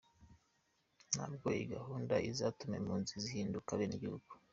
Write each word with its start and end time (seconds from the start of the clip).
Ntabwo 1.13 1.45
iyi 1.55 1.65
gahunda 1.75 2.15
izatuma 2.29 2.73
impunzi 2.79 3.13
zihinduka 3.23 3.69
abenegihugu. 3.71 4.29